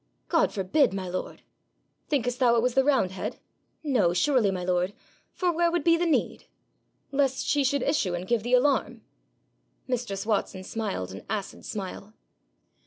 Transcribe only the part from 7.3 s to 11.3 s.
she should issue and give the alarm.' Mistress Watson smiled an